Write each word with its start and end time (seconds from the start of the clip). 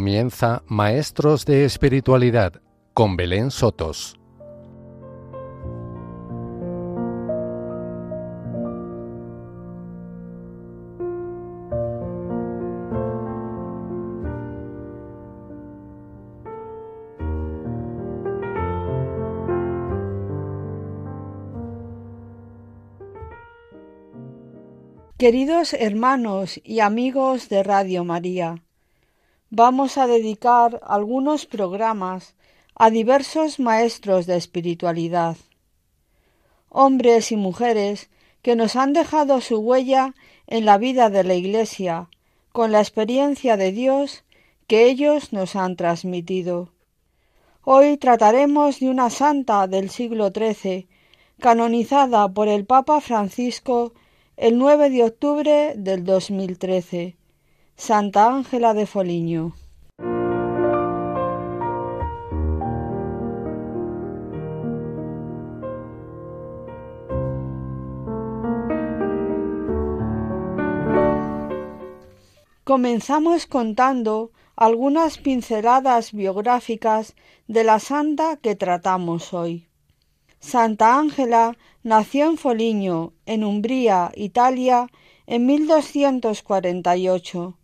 Comienza 0.00 0.62
Maestros 0.66 1.44
de 1.44 1.66
Espiritualidad 1.66 2.62
con 2.94 3.18
Belén 3.18 3.50
Sotos. 3.50 4.18
Queridos 25.18 25.74
hermanos 25.74 26.58
y 26.64 26.80
amigos 26.80 27.50
de 27.50 27.62
Radio 27.62 28.04
María, 28.04 28.62
vamos 29.50 29.98
a 29.98 30.06
dedicar 30.06 30.80
algunos 30.86 31.44
programas 31.44 32.36
a 32.76 32.88
diversos 32.88 33.58
maestros 33.58 34.26
de 34.26 34.36
espiritualidad, 34.36 35.36
hombres 36.68 37.32
y 37.32 37.36
mujeres 37.36 38.10
que 38.42 38.54
nos 38.54 38.76
han 38.76 38.92
dejado 38.92 39.40
su 39.40 39.58
huella 39.58 40.14
en 40.46 40.64
la 40.64 40.78
vida 40.78 41.10
de 41.10 41.24
la 41.24 41.34
Iglesia 41.34 42.08
con 42.52 42.70
la 42.70 42.78
experiencia 42.78 43.56
de 43.56 43.72
Dios 43.72 44.22
que 44.68 44.86
ellos 44.86 45.32
nos 45.32 45.56
han 45.56 45.74
transmitido. 45.74 46.72
Hoy 47.64 47.96
trataremos 47.96 48.78
de 48.78 48.88
una 48.88 49.10
santa 49.10 49.66
del 49.66 49.90
siglo 49.90 50.30
XIII, 50.30 50.88
canonizada 51.40 52.28
por 52.28 52.46
el 52.46 52.66
Papa 52.66 53.00
Francisco 53.00 53.94
el 54.36 54.58
9 54.58 54.90
de 54.90 55.04
octubre 55.04 55.74
del 55.76 56.04
2013 56.04 57.19
Santa 57.80 58.28
Ángela 58.28 58.74
de 58.74 58.84
Foliño. 58.84 59.54
Comenzamos 72.64 73.46
contando 73.46 74.30
algunas 74.56 75.16
pinceladas 75.16 76.12
biográficas 76.12 77.14
de 77.48 77.64
la 77.64 77.78
santa 77.78 78.36
que 78.36 78.56
tratamos 78.56 79.32
hoy. 79.32 79.68
Santa 80.38 80.98
Ángela 80.98 81.56
nació 81.82 82.26
en 82.26 82.36
Foliño, 82.36 83.14
en 83.24 83.42
Umbría, 83.42 84.12
Italia, 84.14 84.88
en 85.26 85.46
1248 85.46 87.56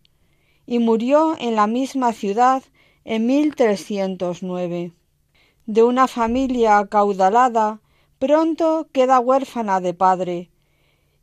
y 0.67 0.79
murió 0.79 1.35
en 1.39 1.55
la 1.55 1.65
misma 1.65 2.13
ciudad 2.13 2.61
en 3.05 3.25
1309. 3.25 4.91
De 5.65 5.83
una 5.83 6.07
familia 6.07 6.77
acaudalada, 6.77 7.79
pronto 8.19 8.87
queda 8.91 9.19
huérfana 9.19 9.79
de 9.79 9.93
padre 9.93 10.49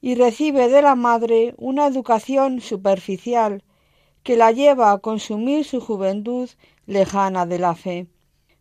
y 0.00 0.14
recibe 0.16 0.68
de 0.68 0.82
la 0.82 0.94
madre 0.94 1.54
una 1.58 1.86
educación 1.86 2.60
superficial 2.60 3.62
que 4.22 4.36
la 4.36 4.50
lleva 4.50 4.92
a 4.92 4.98
consumir 4.98 5.64
su 5.64 5.80
juventud 5.80 6.48
lejana 6.86 7.46
de 7.46 7.58
la 7.58 7.74
fe. 7.74 8.06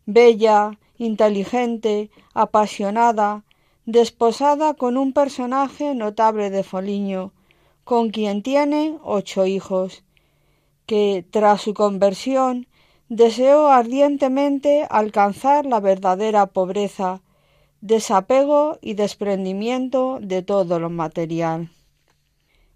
Bella, 0.06 0.78
inteligente, 0.98 2.10
apasionada, 2.34 3.44
desposada 3.86 4.74
con 4.74 4.96
un 4.98 5.12
personaje 5.12 5.94
notable 5.94 6.50
de 6.50 6.62
Foliño, 6.62 7.32
con 7.84 8.10
quien 8.10 8.42
tiene 8.42 8.98
ocho 9.02 9.46
hijos, 9.46 10.03
que 10.86 11.24
tras 11.30 11.62
su 11.62 11.74
conversión 11.74 12.66
deseó 13.08 13.68
ardientemente 13.68 14.86
alcanzar 14.90 15.66
la 15.66 15.80
verdadera 15.80 16.46
pobreza, 16.46 17.22
desapego 17.80 18.78
y 18.80 18.94
desprendimiento 18.94 20.18
de 20.20 20.42
todo 20.42 20.78
lo 20.78 20.90
material. 20.90 21.70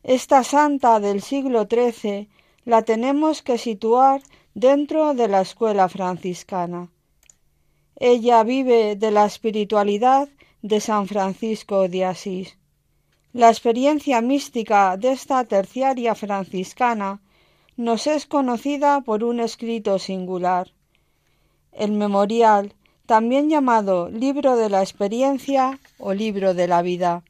Esta 0.02 0.44
santa 0.44 1.00
del 1.00 1.22
siglo 1.22 1.66
XIII 1.70 2.28
la 2.64 2.82
tenemos 2.82 3.42
que 3.42 3.58
situar 3.58 4.22
dentro 4.54 5.14
de 5.14 5.28
la 5.28 5.40
escuela 5.40 5.88
franciscana. 5.88 6.90
Ella 7.96 8.42
vive 8.42 8.96
de 8.96 9.10
la 9.10 9.24
espiritualidad 9.24 10.28
de 10.62 10.80
San 10.80 11.08
Francisco 11.08 11.88
de 11.88 12.04
Asís. 12.04 12.58
La 13.32 13.48
experiencia 13.48 14.20
mística 14.20 14.96
de 14.96 15.12
esta 15.12 15.44
terciaria 15.44 16.14
franciscana 16.14 17.20
nos 17.78 18.08
es 18.08 18.26
conocida 18.26 19.02
por 19.02 19.22
un 19.22 19.38
escrito 19.38 20.00
singular. 20.00 20.72
El 21.70 21.92
memorial, 21.92 22.74
también 23.06 23.48
llamado 23.48 24.10
libro 24.10 24.56
de 24.56 24.68
la 24.68 24.82
experiencia 24.82 25.78
o 25.96 26.12
libro 26.12 26.54
de 26.54 26.66
la 26.66 26.82
vida. 26.82 27.22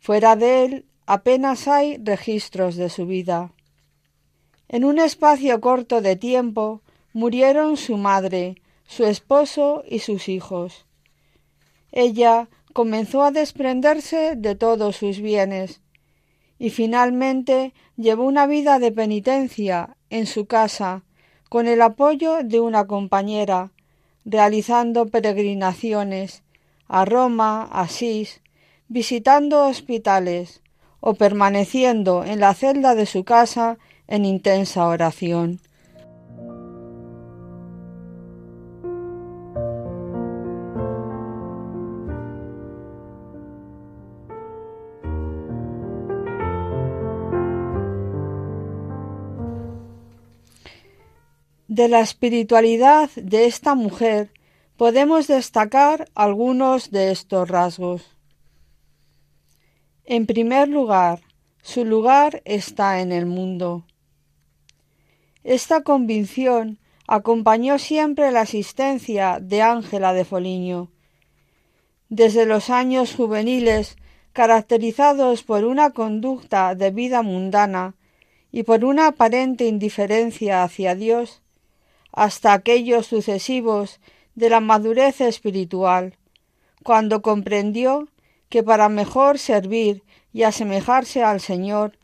Fuera 0.00 0.34
de 0.34 0.64
él 0.64 0.86
apenas 1.04 1.68
hay 1.68 1.98
registros 1.98 2.76
de 2.76 2.88
su 2.88 3.04
vida. 3.06 3.52
En 4.68 4.82
un 4.86 4.98
espacio 4.98 5.60
corto 5.60 6.00
de 6.00 6.16
tiempo 6.16 6.80
murieron 7.12 7.76
su 7.76 7.98
madre, 7.98 8.56
su 8.86 9.04
esposo 9.04 9.84
y 9.86 9.98
sus 9.98 10.30
hijos. 10.30 10.86
Ella 11.92 12.48
comenzó 12.72 13.22
a 13.22 13.30
desprenderse 13.30 14.36
de 14.36 14.54
todos 14.54 14.96
sus 14.96 15.20
bienes, 15.20 15.82
y 16.58 16.70
finalmente 16.70 17.74
llevó 17.96 18.24
una 18.24 18.46
vida 18.46 18.78
de 18.78 18.92
penitencia 18.92 19.96
en 20.10 20.26
su 20.26 20.46
casa 20.46 21.02
con 21.48 21.68
el 21.68 21.82
apoyo 21.82 22.42
de 22.42 22.60
una 22.60 22.86
compañera, 22.86 23.70
realizando 24.24 25.06
peregrinaciones 25.06 26.42
a 26.88 27.04
Roma, 27.04 27.68
Asís, 27.70 28.40
visitando 28.88 29.66
hospitales 29.66 30.62
o 31.00 31.14
permaneciendo 31.14 32.24
en 32.24 32.40
la 32.40 32.54
celda 32.54 32.94
de 32.94 33.06
su 33.06 33.24
casa 33.24 33.78
en 34.08 34.24
intensa 34.24 34.86
oración. 34.86 35.60
De 51.76 51.88
la 51.88 52.00
espiritualidad 52.00 53.10
de 53.16 53.44
esta 53.44 53.74
mujer 53.74 54.32
podemos 54.78 55.26
destacar 55.26 56.08
algunos 56.14 56.90
de 56.90 57.10
estos 57.10 57.50
rasgos. 57.50 58.16
En 60.06 60.24
primer 60.24 60.68
lugar, 60.68 61.20
su 61.60 61.84
lugar 61.84 62.40
está 62.46 63.02
en 63.02 63.12
el 63.12 63.26
mundo. 63.26 63.84
Esta 65.44 65.82
convicción 65.82 66.78
acompañó 67.06 67.78
siempre 67.78 68.32
la 68.32 68.40
asistencia 68.40 69.38
de 69.38 69.60
Ángela 69.60 70.14
de 70.14 70.24
Foliño. 70.24 70.90
Desde 72.08 72.46
los 72.46 72.70
años 72.70 73.14
juveniles, 73.14 73.98
caracterizados 74.32 75.42
por 75.42 75.66
una 75.66 75.90
conducta 75.90 76.74
de 76.74 76.90
vida 76.90 77.20
mundana 77.20 77.96
y 78.50 78.62
por 78.62 78.82
una 78.82 79.08
aparente 79.08 79.66
indiferencia 79.66 80.62
hacia 80.62 80.94
Dios, 80.94 81.42
hasta 82.16 82.54
aquellos 82.54 83.06
sucesivos 83.06 84.00
de 84.34 84.48
la 84.48 84.60
madurez 84.60 85.20
espiritual, 85.20 86.16
cuando 86.82 87.20
comprendió 87.20 88.08
que 88.48 88.62
para 88.62 88.88
mejor 88.88 89.38
servir 89.38 90.02
y 90.32 90.42
asemejarse 90.42 91.22
al 91.22 91.40
Señor, 91.40 91.98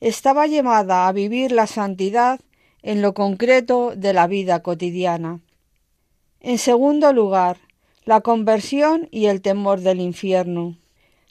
estaba 0.00 0.48
llamada 0.48 1.06
a 1.06 1.12
vivir 1.12 1.52
la 1.52 1.68
santidad 1.68 2.40
en 2.82 3.02
lo 3.02 3.14
concreto 3.14 3.92
de 3.94 4.12
la 4.12 4.26
vida 4.26 4.64
cotidiana. 4.64 5.40
En 6.40 6.58
segundo 6.58 7.12
lugar, 7.12 7.58
la 8.04 8.20
conversión 8.20 9.08
y 9.12 9.26
el 9.26 9.42
temor 9.42 9.80
del 9.80 10.00
infierno. 10.00 10.76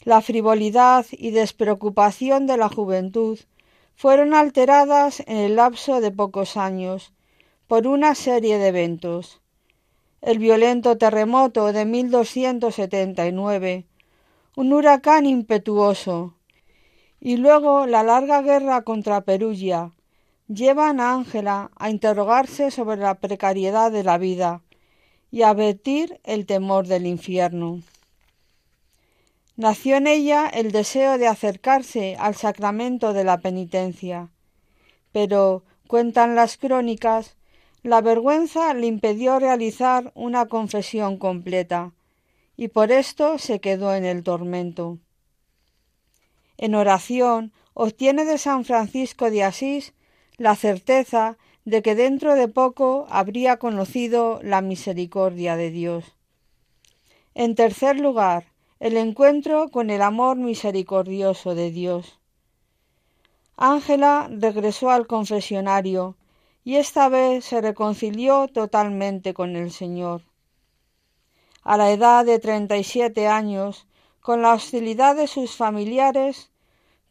La 0.04 0.22
frivolidad 0.22 1.06
y 1.12 1.32
despreocupación 1.32 2.48
de 2.48 2.56
la 2.56 2.70
juventud 2.70 3.38
fueron 3.94 4.34
alteradas 4.34 5.20
en 5.28 5.36
el 5.36 5.58
lapso 5.58 6.00
de 6.00 6.12
pocos 6.12 6.56
años 6.56 7.12
por 7.72 7.88
una 7.88 8.16
serie 8.16 8.58
de 8.58 8.68
eventos. 8.68 9.40
El 10.20 10.40
violento 10.40 10.98
terremoto 10.98 11.72
de 11.72 11.86
1279, 11.86 13.86
un 14.58 14.74
huracán 14.74 15.26
impetuoso, 15.26 16.36
y 17.22 17.38
luego 17.38 17.88
la 17.88 18.04
larga 18.04 18.42
guerra 18.42 18.82
contra 18.82 19.22
Perugia, 19.22 19.94
llevan 20.50 21.00
a 21.00 21.14
Ángela 21.14 21.72
a 21.78 21.90
interrogarse 21.90 22.72
sobre 22.72 22.98
la 22.98 23.16
precariedad 23.16 23.90
de 23.90 24.04
la 24.04 24.18
vida 24.18 24.62
y 25.32 25.44
a 25.44 25.52
advertir 25.52 26.20
el 26.26 26.46
temor 26.46 26.88
del 26.88 27.08
infierno. 27.08 27.80
Nació 29.56 29.96
en 29.96 30.08
ella 30.08 30.50
el 30.50 30.74
deseo 30.74 31.18
de 31.18 31.28
acercarse 31.28 32.18
al 32.20 32.36
sacramento 32.36 33.14
de 33.14 33.24
la 33.24 33.38
penitencia, 33.38 34.28
pero, 35.14 35.64
cuentan 35.88 36.36
las 36.36 36.58
crónicas, 36.58 37.38
La 37.84 38.02
vergüenza 38.02 38.74
le 38.76 38.86
impidió 38.86 39.40
realizar 39.40 40.12
una 40.14 40.46
confesión 40.46 41.18
completa, 41.18 41.94
y 42.56 42.68
por 42.68 42.92
esto 42.92 43.40
se 43.40 43.60
quedó 43.60 43.96
en 43.96 44.06
el 44.06 44.24
tormento. 44.24 45.00
En 46.58 46.76
oración 46.76 47.52
obtiene 47.74 48.24
de 48.24 48.38
San 48.38 48.66
Francisco 48.66 49.32
de 49.32 49.44
Asís 49.44 49.94
la 50.38 50.56
certeza 50.56 51.38
de 51.66 51.82
que 51.82 51.96
dentro 51.96 52.36
de 52.36 52.48
poco 52.48 53.08
habría 53.10 53.58
conocido 53.58 54.40
la 54.44 54.62
misericordia 54.62 55.56
de 55.56 55.72
Dios. 55.72 56.16
En 57.34 57.56
tercer 57.56 58.00
lugar, 58.00 58.46
el 58.80 58.96
encuentro 58.98 59.70
con 59.70 59.90
el 59.90 60.04
amor 60.04 60.38
misericordioso 60.38 61.56
de 61.56 61.72
Dios. 61.72 62.20
Ángela 63.58 64.28
regresó 64.32 64.92
al 64.92 65.08
confesionario 65.08 66.16
y 66.64 66.76
esta 66.76 67.10
vez 67.10 67.46
se 67.46 67.62
reconcilió 67.62 68.48
totalmente 68.48 69.34
con 69.34 69.56
el 69.56 69.72
Señor. 69.72 70.22
A 71.64 71.78
la 71.78 71.92
edad 71.92 72.26
de 72.26 72.40
treinta 72.40 72.78
y 72.78 72.84
siete 72.84 73.28
años, 73.28 73.88
con 74.20 74.42
la 74.42 74.54
hostilidad 74.54 75.16
de 75.16 75.28
sus 75.28 75.56
familiares, 75.56 76.52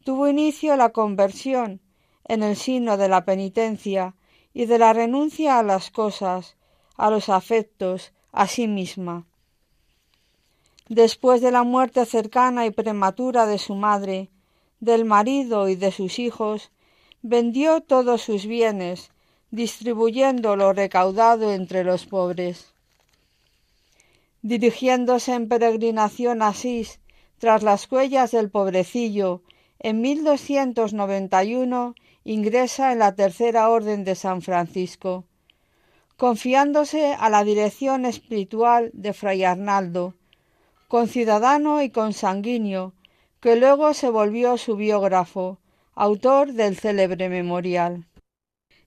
tuvo 0.03 0.27
inicio 0.27 0.75
la 0.77 0.89
conversión 0.89 1.81
en 2.25 2.43
el 2.43 2.55
signo 2.55 2.97
de 2.97 3.09
la 3.09 3.25
penitencia 3.25 4.15
y 4.53 4.65
de 4.65 4.79
la 4.79 4.93
renuncia 4.93 5.59
a 5.59 5.63
las 5.63 5.91
cosas, 5.91 6.55
a 6.95 7.09
los 7.09 7.29
afectos, 7.29 8.13
a 8.31 8.47
sí 8.47 8.67
misma. 8.67 9.25
Después 10.87 11.41
de 11.41 11.51
la 11.51 11.63
muerte 11.63 12.05
cercana 12.05 12.65
y 12.65 12.71
prematura 12.71 13.45
de 13.45 13.57
su 13.57 13.75
madre, 13.75 14.29
del 14.79 15.05
marido 15.05 15.69
y 15.69 15.75
de 15.75 15.91
sus 15.91 16.19
hijos, 16.19 16.71
vendió 17.21 17.81
todos 17.81 18.21
sus 18.21 18.45
bienes, 18.45 19.11
distribuyendo 19.51 20.55
lo 20.55 20.71
recaudado 20.73 21.51
entre 21.53 21.83
los 21.83 22.05
pobres. 22.05 22.73
Dirigiéndose 24.41 25.33
en 25.33 25.49
peregrinación 25.49 26.41
a 26.41 26.47
Asís, 26.47 26.99
tras 27.37 27.61
las 27.61 27.91
huellas 27.91 28.31
del 28.31 28.49
pobrecillo, 28.49 29.41
en 29.79 30.01
1291 30.01 31.95
ingresa 32.23 32.91
en 32.91 32.99
la 32.99 33.15
Tercera 33.15 33.69
Orden 33.69 34.03
de 34.03 34.15
San 34.15 34.41
Francisco, 34.41 35.25
confiándose 36.17 37.13
a 37.13 37.29
la 37.29 37.43
dirección 37.43 38.05
espiritual 38.05 38.91
de 38.93 39.11
Fray 39.13 39.43
Arnaldo, 39.43 40.13
conciudadano 40.87 41.81
y 41.81 41.89
consanguíneo, 41.89 42.93
que 43.39 43.55
luego 43.55 43.93
se 43.95 44.09
volvió 44.09 44.57
su 44.57 44.75
biógrafo, 44.75 45.57
autor 45.95 46.53
del 46.53 46.77
célebre 46.77 47.27
memorial. 47.27 48.05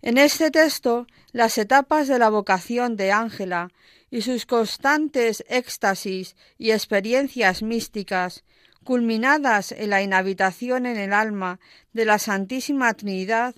En 0.07 0.19
este 0.19 0.51
texto, 0.51 1.07
las 1.33 1.57
etapas 1.57 2.09
de 2.09 2.19
la 2.19 2.29
vocación 2.29 2.95
de 2.95 3.11
Ángela 3.11 3.71
y 4.11 4.21
sus 4.21 4.45
constantes 4.45 5.43
éxtasis 5.49 6.37
y 6.59 6.73
experiencias 6.73 7.63
místicas 7.63 8.45
culminadas 8.85 9.73
en 9.73 9.89
la 9.89 10.03
inhabitación 10.03 10.85
en 10.85 10.99
el 10.99 11.15
alma 11.15 11.59
de 11.95 12.05
la 12.05 12.19
Santísima 12.19 12.93
Trinidad, 12.93 13.55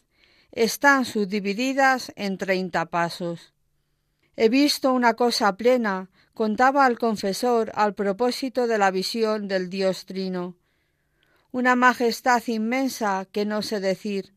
están 0.53 1.05
subdivididas 1.05 2.13
en 2.15 2.39
treinta 2.39 2.87
pasos. 2.87 3.53
He 4.37 4.49
visto 4.49 4.93
una 4.93 5.15
cosa 5.15 5.57
plena, 5.57 6.11
contaba 6.33 6.87
al 6.87 6.97
confesor 6.97 7.73
al 7.75 7.95
propósito 7.95 8.69
de 8.69 8.79
la 8.79 8.93
visión 8.93 9.49
del 9.49 9.69
Dios 9.69 10.07
Trino. 10.07 10.55
Una 11.51 11.75
majestad 11.75 12.41
inmensa 12.47 13.27
que 13.33 13.45
no 13.45 13.63
sé 13.63 13.81
decir. 13.81 14.36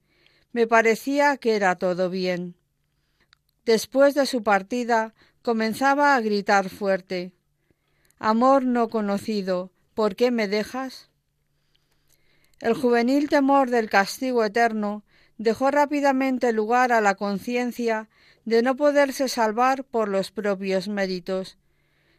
Me 0.51 0.67
parecía 0.67 1.37
que 1.37 1.55
era 1.55 1.75
todo 1.75 2.09
bien. 2.09 2.55
Después 3.65 4.15
de 4.15 4.25
su 4.25 4.43
partida 4.43 5.13
comenzaba 5.41 6.15
a 6.15 6.21
gritar 6.21 6.69
fuerte. 6.69 7.33
Amor 8.17 8.65
no 8.65 8.89
conocido, 8.89 9.71
¿Por 9.99 10.15
qué 10.15 10.31
me 10.31 10.47
dejas? 10.47 11.09
El 12.61 12.73
juvenil 12.73 13.27
temor 13.27 13.69
del 13.69 13.89
castigo 13.89 14.45
eterno 14.45 15.03
dejó 15.37 15.71
rápidamente 15.71 16.53
lugar 16.53 16.93
a 16.93 17.01
la 17.01 17.15
conciencia 17.15 18.07
de 18.45 18.61
no 18.61 18.77
poderse 18.77 19.27
salvar 19.27 19.83
por 19.83 20.07
los 20.07 20.31
propios 20.31 20.87
méritos, 20.87 21.57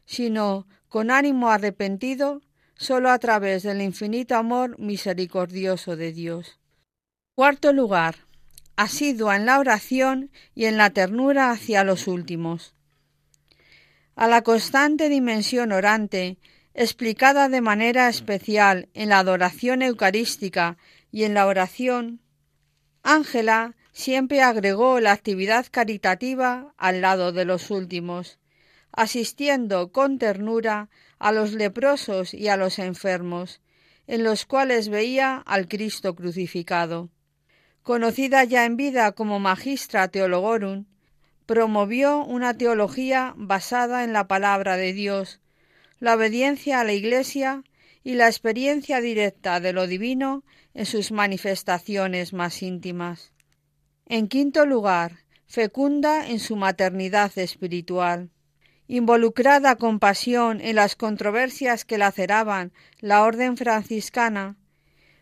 sino 0.05 0.67
con 0.91 1.11
ánimo 1.11 1.49
arrepentido 1.49 2.43
sólo 2.77 3.11
a 3.11 3.19
través 3.19 3.63
del 3.63 3.81
infinito 3.81 4.37
amor 4.37 4.79
misericordioso 4.79 5.97
de 5.97 6.13
Dios. 6.13 6.60
Cuarto 7.41 7.73
lugar. 7.73 8.17
Asidua 8.77 9.35
en 9.35 9.47
la 9.47 9.59
oración 9.59 10.31
y 10.55 10.67
en 10.67 10.77
la 10.77 10.91
ternura 10.91 11.51
hacia 11.51 11.85
los 11.85 12.07
últimos. 12.07 12.75
A 14.15 14.29
la 14.29 14.43
constante 14.43 15.09
dimensión 15.09 15.73
orante 15.73 16.37
explicada 16.75 17.49
de 17.49 17.63
manera 17.63 18.11
especial 18.11 18.91
en 18.93 19.09
la 19.09 19.21
adoración 19.21 19.81
eucarística 19.81 20.77
y 21.11 21.25
en 21.25 21.33
la 21.33 21.47
oración, 21.47 22.21
Ángela 23.03 23.75
siempre 23.91 24.43
agregó 24.43 25.01
la 25.01 25.13
actividad 25.13 25.65
caritativa 25.71 26.75
al 26.77 27.01
lado 27.01 27.33
de 27.33 27.47
los 27.47 27.71
últimos, 27.71 28.39
asistiendo 28.93 29.93
con 29.93 30.19
ternura 30.19 30.91
a 31.19 31.33
los 31.33 31.55
leprosos 31.55 32.35
y 32.35 32.49
a 32.49 32.59
los 32.59 32.79
enfermos, 32.79 33.63
en 34.07 34.25
los 34.25 34.45
cuales 34.45 34.91
veía 34.91 35.39
al 35.39 35.69
Cristo 35.69 36.15
crucificado. 36.15 37.09
Conocida 37.83 38.45
ya 38.45 38.67
en 38.67 38.77
vida 38.77 39.13
como 39.13 39.41
Magistra 39.41 40.09
Theologorum, 40.09 40.85
promovió 41.47 42.25
una 42.25 42.55
teología 42.55 43.35
basada 43.37 44.05
en 44.05 44.13
la 44.13 44.29
palabra 44.29 44.77
de 44.77 44.93
Dios, 44.93 45.41
la 45.99 46.15
obediencia 46.15 46.81
a 46.81 46.85
la 46.85 46.93
Iglesia 46.93 47.65
y 48.05 48.15
la 48.15 48.29
experiencia 48.29 49.01
directa 49.01 49.61
de 49.61 49.73
lo 49.73 49.87
divino 49.87 50.45
en 50.75 50.87
sus 50.87 51.11
manifestaciones 51.11 52.33
más 52.33 52.63
íntimas. 52.63 53.33
En 54.07 54.29
quinto 54.29 54.67
lugar, 54.67 55.25
fecunda 55.47 56.29
en 56.29 56.39
su 56.39 56.57
maternidad 56.57 57.37
espiritual. 57.37 58.31
Involucrada 58.87 59.77
con 59.77 59.99
pasión 59.99 60.61
en 60.61 60.77
las 60.77 60.97
controversias 60.97 61.85
que 61.85 61.99
laceraban 61.99 62.73
la 63.01 63.23
orden 63.23 63.57
franciscana, 63.57 64.57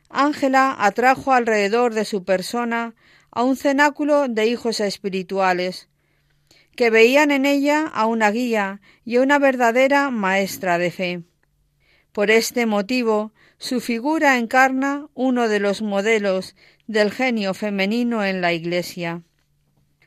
Ángela 0.09 0.75
atrajo 0.79 1.33
alrededor 1.33 1.95
de 1.95 2.05
su 2.05 2.25
persona 2.25 2.95
a 3.31 3.43
un 3.43 3.57
cenáculo 3.57 4.29
de 4.29 4.47
hijos 4.47 4.81
espirituales, 4.81 5.88
que 6.75 6.91
veían 6.91 7.31
en 7.31 7.45
ella 7.45 7.87
a 7.87 8.07
una 8.07 8.31
guía 8.31 8.81
y 9.05 9.17
a 9.17 9.23
una 9.23 9.38
verdadera 9.38 10.11
maestra 10.11 10.79
de 10.79 10.91
fe. 10.91 11.23
Por 12.12 12.31
este 12.31 12.67
motivo, 12.67 13.33
su 13.59 13.81
figura 13.81 14.38
encarna 14.38 15.09
uno 15.15 15.49
de 15.49 15.61
los 15.61 15.83
modelos 15.83 16.55
del 16.87 17.11
genio 17.11 17.55
femenino 17.55 18.25
en 18.25 18.41
la 18.41 18.53
Iglesia. 18.53 19.23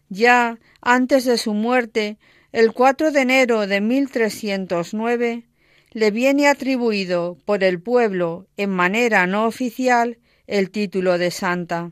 Ya 0.09 0.59
antes 0.81 1.25
de 1.25 1.37
su 1.37 1.53
muerte, 1.53 2.17
el 2.51 2.73
4 2.73 3.11
de 3.11 3.21
enero 3.21 3.67
de 3.67 3.81
1309, 3.81 5.45
le 5.91 6.11
viene 6.11 6.47
atribuido 6.47 7.37
por 7.45 7.63
el 7.63 7.81
pueblo 7.81 8.47
en 8.57 8.69
manera 8.71 9.27
no 9.27 9.45
oficial 9.45 10.19
el 10.47 10.71
título 10.71 11.17
de 11.17 11.31
santa. 11.31 11.91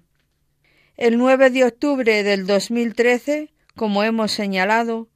El 0.97 1.17
9 1.17 1.49
de 1.49 1.65
octubre 1.65 2.23
del 2.23 2.45
2013 2.47 3.53
como 3.79 4.03
hemos 4.03 4.33
señalado, 4.33 5.07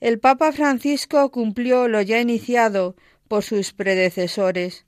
el 0.00 0.18
Papa 0.18 0.50
Francisco 0.50 1.30
cumplió 1.30 1.86
lo 1.86 2.02
ya 2.02 2.20
iniciado 2.20 2.96
por 3.28 3.44
sus 3.44 3.72
predecesores, 3.72 4.86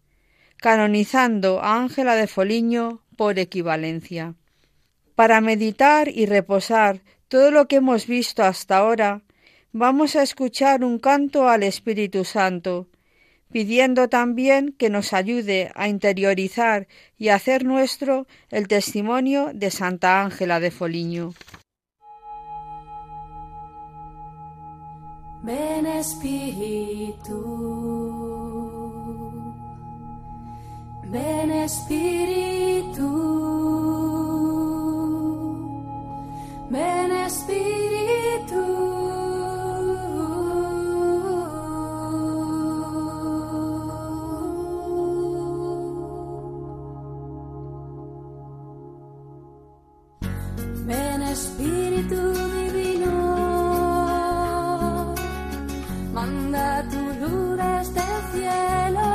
canonizando 0.56 1.60
a 1.62 1.76
Ángela 1.76 2.16
de 2.16 2.26
Foliño 2.26 3.04
por 3.16 3.38
equivalencia. 3.38 4.34
Para 5.14 5.40
meditar 5.40 6.08
y 6.08 6.26
reposar 6.26 7.02
todo 7.28 7.52
lo 7.52 7.68
que 7.68 7.76
hemos 7.76 8.08
visto 8.08 8.42
hasta 8.42 8.78
ahora, 8.78 9.22
vamos 9.70 10.16
a 10.16 10.24
escuchar 10.24 10.82
un 10.82 10.98
canto 10.98 11.48
al 11.48 11.62
Espíritu 11.62 12.24
Santo, 12.24 12.88
pidiendo 13.50 14.08
también 14.08 14.72
que 14.78 14.90
nos 14.90 15.12
ayude 15.12 15.70
a 15.74 15.88
interiorizar 15.88 16.86
y 17.18 17.28
hacer 17.28 17.64
nuestro 17.64 18.26
el 18.50 18.68
testimonio 18.68 19.50
de 19.52 19.70
Santa 19.70 20.22
Ángela 20.22 20.60
de 20.60 20.70
Foliño. 20.70 21.34
Ven 25.42 25.86
Espíritu, 25.86 27.40
ven 31.04 31.50
Espíritu, 31.50 33.00
ven 36.70 37.12
Espíritu. 37.12 38.99
Espíritu 51.32 52.32
Divino, 52.56 53.14
manda 56.12 56.82
tu 56.90 56.98
luz 57.20 57.56
desde 57.56 58.00
el 58.00 58.22
cielo. 58.32 59.09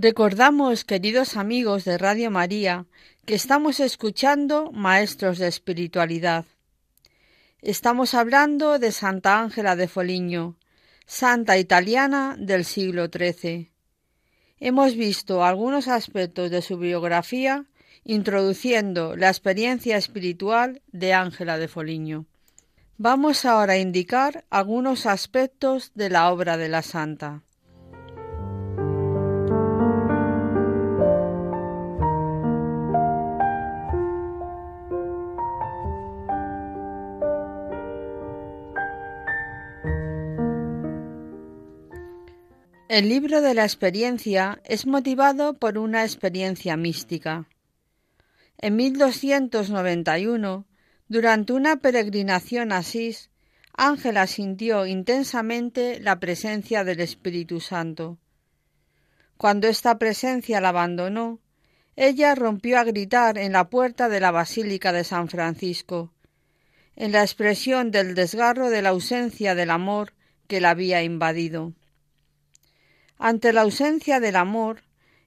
Recordamos, 0.00 0.84
queridos 0.84 1.36
amigos 1.36 1.84
de 1.84 1.98
Radio 1.98 2.30
María, 2.30 2.86
que 3.26 3.34
estamos 3.34 3.80
escuchando 3.80 4.70
Maestros 4.70 5.38
de 5.38 5.48
Espiritualidad. 5.48 6.44
Estamos 7.62 8.14
hablando 8.14 8.78
de 8.78 8.92
Santa 8.92 9.40
Ángela 9.40 9.74
de 9.74 9.88
Foligno, 9.88 10.56
santa 11.04 11.58
italiana 11.58 12.36
del 12.38 12.64
siglo 12.64 13.08
XIII. 13.08 13.72
Hemos 14.60 14.94
visto 14.94 15.42
algunos 15.42 15.88
aspectos 15.88 16.52
de 16.52 16.62
su 16.62 16.78
biografía 16.78 17.66
introduciendo 18.04 19.16
la 19.16 19.30
experiencia 19.30 19.96
espiritual 19.96 20.80
de 20.92 21.12
Ángela 21.12 21.58
de 21.58 21.66
Foligno. 21.66 22.26
Vamos 22.98 23.44
ahora 23.44 23.72
a 23.72 23.78
indicar 23.78 24.44
algunos 24.48 25.06
aspectos 25.06 25.90
de 25.96 26.08
la 26.08 26.30
obra 26.30 26.56
de 26.56 26.68
la 26.68 26.82
santa. 26.82 27.42
El 42.98 43.08
libro 43.08 43.40
de 43.42 43.54
la 43.54 43.62
experiencia 43.62 44.60
es 44.64 44.84
motivado 44.84 45.56
por 45.56 45.78
una 45.78 46.02
experiencia 46.02 46.76
mística. 46.76 47.46
En 48.56 48.74
1291, 48.74 50.66
durante 51.06 51.52
una 51.52 51.76
peregrinación 51.76 52.72
a 52.72 52.78
Asís, 52.78 53.30
Ángela 53.72 54.26
sintió 54.26 54.84
intensamente 54.84 56.00
la 56.00 56.18
presencia 56.18 56.82
del 56.82 56.98
Espíritu 56.98 57.60
Santo. 57.60 58.18
Cuando 59.36 59.68
esta 59.68 59.96
presencia 59.96 60.60
la 60.60 60.70
abandonó, 60.70 61.38
ella 61.94 62.34
rompió 62.34 62.80
a 62.80 62.82
gritar 62.82 63.38
en 63.38 63.52
la 63.52 63.70
puerta 63.70 64.08
de 64.08 64.18
la 64.18 64.32
Basílica 64.32 64.92
de 64.92 65.04
San 65.04 65.28
Francisco, 65.28 66.12
en 66.96 67.12
la 67.12 67.22
expresión 67.22 67.92
del 67.92 68.16
desgarro 68.16 68.70
de 68.70 68.82
la 68.82 68.88
ausencia 68.88 69.54
del 69.54 69.70
amor 69.70 70.14
que 70.48 70.60
la 70.60 70.70
había 70.70 71.04
invadido. 71.04 71.74
Ante 73.18 73.52
la 73.52 73.62
ausencia 73.62 74.20
del 74.20 74.36
amor, 74.36 74.82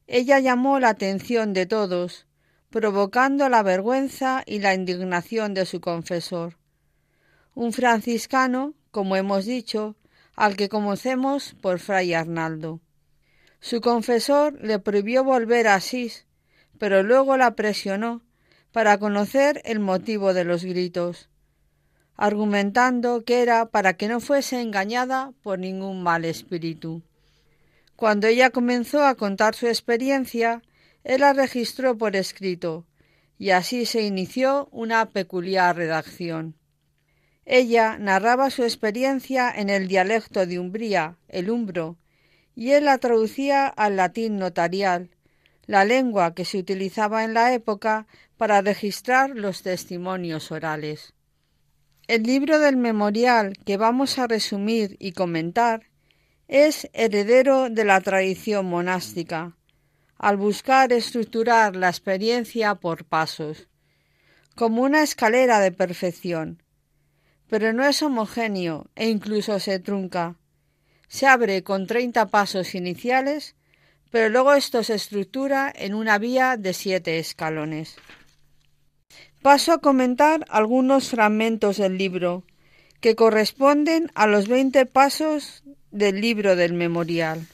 ella 0.07 0.39
llamó 0.39 0.79
la 0.79 0.89
atención 0.89 1.51
de 1.51 1.65
todos, 1.65 2.25
provocando 2.69 3.49
la 3.49 3.63
vergüenza 3.63 4.43
y 4.45 4.59
la 4.59 4.73
indignación 4.73 5.53
de 5.53 5.65
su 5.65 5.81
confesor. 5.81 6.57
Un 7.53 7.73
franciscano, 7.73 8.73
como 8.91 9.17
hemos 9.17 9.45
dicho, 9.45 9.97
al 10.37 10.55
que 10.55 10.69
conocemos 10.69 11.53
por 11.61 11.79
fray 11.79 12.13
Arnaldo. 12.13 12.79
Su 13.59 13.81
confesor 13.81 14.57
le 14.61 14.79
prohibió 14.79 15.25
volver 15.25 15.67
a 15.67 15.75
Asís, 15.75 16.25
pero 16.79 17.03
luego 17.03 17.35
la 17.35 17.55
presionó 17.55 18.21
para 18.71 18.97
conocer 18.97 19.61
el 19.65 19.79
motivo 19.79 20.33
de 20.33 20.45
los 20.45 20.63
gritos, 20.63 21.29
argumentando 22.15 23.25
que 23.25 23.41
era 23.41 23.65
para 23.65 23.97
que 23.97 24.07
no 24.07 24.21
fuese 24.21 24.61
engañada 24.61 25.33
por 25.43 25.59
ningún 25.59 26.01
mal 26.03 26.23
espíritu. 26.23 27.03
Cuando 28.01 28.25
ella 28.25 28.49
comenzó 28.49 29.05
a 29.05 29.13
contar 29.13 29.53
su 29.53 29.67
experiencia, 29.67 30.63
él 31.03 31.21
la 31.21 31.33
registró 31.33 31.99
por 31.99 32.15
escrito, 32.15 32.87
y 33.37 33.51
así 33.51 33.85
se 33.85 34.01
inició 34.01 34.69
una 34.71 35.11
peculiar 35.11 35.75
redacción. 35.75 36.55
Ella 37.45 37.99
narraba 37.99 38.49
su 38.49 38.63
experiencia 38.63 39.53
en 39.55 39.69
el 39.69 39.87
dialecto 39.87 40.47
de 40.47 40.57
Umbría, 40.57 41.19
el 41.27 41.51
umbro, 41.51 41.99
y 42.55 42.71
él 42.71 42.85
la 42.85 42.97
traducía 42.97 43.67
al 43.67 43.97
latín 43.97 44.39
notarial, 44.39 45.11
la 45.67 45.85
lengua 45.85 46.33
que 46.33 46.43
se 46.43 46.57
utilizaba 46.57 47.23
en 47.23 47.35
la 47.35 47.53
época 47.53 48.07
para 48.35 48.61
registrar 48.61 49.29
los 49.35 49.61
testimonios 49.61 50.51
orales. 50.51 51.13
El 52.07 52.23
libro 52.23 52.57
del 52.57 52.77
memorial 52.77 53.53
que 53.63 53.77
vamos 53.77 54.17
a 54.17 54.25
resumir 54.25 54.95
y 54.97 55.11
comentar 55.11 55.90
es 56.51 56.89
heredero 56.91 57.69
de 57.69 57.85
la 57.85 58.01
tradición 58.01 58.65
monástica, 58.65 59.55
al 60.17 60.35
buscar 60.35 60.91
estructurar 60.91 61.77
la 61.77 61.87
experiencia 61.87 62.75
por 62.75 63.05
pasos, 63.05 63.69
como 64.53 64.81
una 64.81 65.01
escalera 65.01 65.61
de 65.61 65.71
perfección, 65.71 66.61
pero 67.47 67.71
no 67.71 67.85
es 67.85 68.03
homogéneo 68.03 68.87
e 68.95 69.07
incluso 69.07 69.61
se 69.61 69.79
trunca. 69.79 70.35
Se 71.07 71.25
abre 71.25 71.63
con 71.63 71.87
treinta 71.87 72.25
pasos 72.25 72.75
iniciales, 72.75 73.55
pero 74.09 74.27
luego 74.27 74.53
esto 74.53 74.83
se 74.83 74.95
estructura 74.95 75.71
en 75.73 75.93
una 75.93 76.17
vía 76.17 76.57
de 76.57 76.73
siete 76.73 77.17
escalones. 77.17 77.95
Paso 79.41 79.71
a 79.71 79.79
comentar 79.79 80.45
algunos 80.49 81.11
fragmentos 81.11 81.77
del 81.77 81.97
libro, 81.97 82.43
que 82.99 83.15
corresponden 83.15 84.11
a 84.15 84.27
los 84.27 84.49
veinte 84.49 84.85
pasos 84.85 85.63
del 85.91 86.21
libro 86.21 86.55
del 86.55 86.73
memorial. 86.73 87.45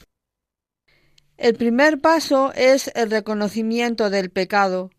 El 1.38 1.56
primer 1.56 2.00
paso 2.00 2.52
es 2.56 2.92
el 2.96 3.12
reconocimiento 3.12 4.10
del 4.10 4.30
pecado, 4.30 4.90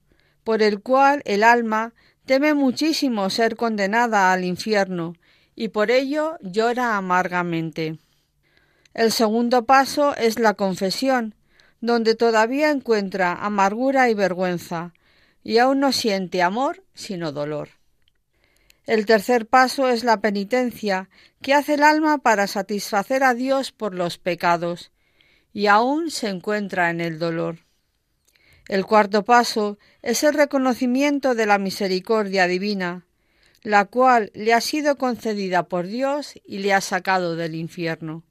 por 0.45 0.62
el 0.62 0.80
cual 0.80 1.23
el 1.25 1.42
alma 1.42 1.95
teme 2.26 2.54
muchísimo 2.54 3.28
ser 3.30 3.57
condenada 3.57 4.33
al 4.33 4.45
infierno 4.45 5.14
y 5.54 5.68
por 5.68 5.90
ello 5.90 6.38
llora 6.40 6.97
amargamente. 6.97 7.99
El 8.95 9.12
segundo 9.12 9.64
paso 9.64 10.14
es 10.16 10.38
la 10.38 10.54
confesión, 10.54 11.35
donde 11.80 12.14
todavía 12.14 12.71
encuentra 12.71 13.33
amargura 13.33 14.11
y 14.11 14.14
vergüenza, 14.14 14.92
y 15.42 15.59
aún 15.59 15.80
no 15.80 15.92
siente 15.92 16.42
amor 16.42 16.85
sino 16.95 17.33
dolor. 17.33 17.77
El 18.88 19.04
tercer 19.04 19.47
paso 19.47 19.90
es 19.90 20.02
la 20.02 20.23
penitencia 20.23 21.11
que 21.42 21.52
hace 21.52 21.75
el 21.75 21.83
alma 21.83 22.16
para 22.16 22.47
satisfacer 22.47 23.23
a 23.23 23.35
Dios 23.35 23.71
por 23.71 23.95
los 23.95 24.16
pecados, 24.16 24.92
y 25.52 25.66
aún 25.66 26.11
se 26.11 26.30
encuentra 26.30 26.88
en 26.88 27.02
el 27.02 27.18
dolor. 27.18 27.59
El 28.66 28.87
cuarto 28.87 29.26
paso 29.26 29.78
es 30.00 30.25
el 30.25 30.33
reconocimiento 30.33 31.35
de 31.35 31.45
la 31.45 31.59
misericordia 31.59 32.47
divina, 32.47 33.04
la 33.62 33.85
cual 33.85 34.30
le 34.33 34.54
ha 34.54 34.62
sido 34.62 34.97
concedida 34.97 35.68
por 35.68 35.87
Dios 35.87 36.40
y 36.47 36.61
le 36.61 36.73
ha 36.73 36.80
sacado 36.80 37.37
del 37.37 37.57
infierno. 37.57 38.23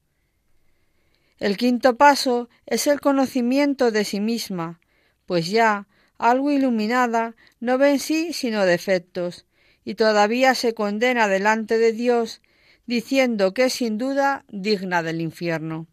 El 1.38 1.56
quinto 1.56 1.96
paso 1.96 2.48
es 2.66 2.88
el 2.88 3.00
conocimiento 3.00 3.92
de 3.92 4.04
sí 4.04 4.18
misma, 4.18 4.80
pues 5.24 5.48
ya, 5.48 5.86
algo 6.18 6.50
iluminada, 6.50 7.36
no 7.60 7.78
ve 7.78 7.92
en 7.92 8.00
sí 8.00 8.32
sino 8.32 8.64
defectos, 8.64 9.44
y 9.88 9.94
todavía 9.94 10.54
se 10.54 10.74
condena 10.74 11.28
delante 11.28 11.78
de 11.78 11.94
Dios, 11.94 12.42
diciendo 12.84 13.54
que 13.54 13.64
es 13.64 13.72
sin 13.72 13.96
duda 13.96 14.44
digna 14.48 15.02
del 15.02 15.22
infierno. 15.22 15.86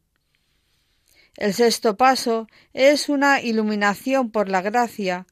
El 1.37 1.53
sexto 1.53 1.95
paso 1.95 2.49
es 2.73 3.07
una 3.07 3.39
iluminación 3.39 4.31
por 4.31 4.49
la 4.49 4.61
gracia, 4.61 5.27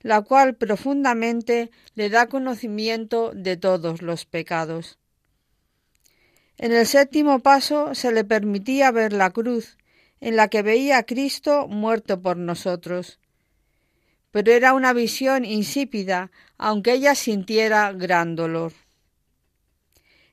la 0.00 0.20
cual 0.22 0.54
profundamente 0.54 1.72
le 1.96 2.08
da 2.08 2.28
conocimiento 2.28 3.32
de 3.34 3.56
todos 3.56 4.00
los 4.00 4.26
pecados. 4.26 5.00
En 6.56 6.70
el 6.70 6.86
séptimo 6.86 7.40
paso 7.40 7.96
se 7.96 8.12
le 8.12 8.22
permitía 8.22 8.92
ver 8.92 9.12
la 9.12 9.30
cruz, 9.30 9.76
en 10.20 10.36
la 10.36 10.46
que 10.46 10.62
veía 10.62 10.98
a 10.98 11.02
Cristo 11.02 11.66
muerto 11.66 12.22
por 12.22 12.36
nosotros. 12.36 13.18
Pero 14.30 14.52
era 14.52 14.72
una 14.72 14.92
visión 14.92 15.44
insípida, 15.44 16.30
aunque 16.66 16.94
ella 16.94 17.14
sintiera 17.14 17.92
gran 17.92 18.36
dolor. 18.36 18.72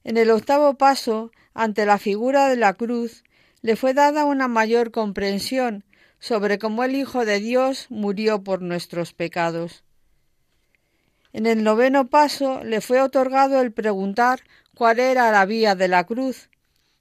En 0.06 0.16
el 0.16 0.32
octavo 0.32 0.76
paso, 0.76 1.30
ante 1.54 1.86
la 1.86 1.98
figura 1.98 2.48
de 2.48 2.56
la 2.56 2.74
cruz, 2.74 3.26
le 3.62 3.76
fue 3.76 3.94
dada 3.94 4.24
una 4.24 4.48
mayor 4.48 4.92
comprensión 4.92 5.84
sobre 6.20 6.58
cómo 6.58 6.86
el 6.86 6.96
Hijo 6.96 7.26
de 7.26 7.42
Dios 7.42 7.88
murió 7.90 8.46
por 8.46 8.62
nuestros 8.62 9.12
pecados. 9.12 9.84
En 11.34 11.48
el 11.48 11.66
noveno 11.66 12.08
paso 12.08 12.64
le 12.64 12.80
fue 12.80 13.02
otorgado 13.02 13.60
el 13.60 13.74
preguntar 13.74 14.40
cuál 14.74 15.02
era 15.02 15.34
la 15.34 15.46
vía 15.46 15.76
de 15.76 15.90
la 15.90 16.06
cruz, 16.06 16.50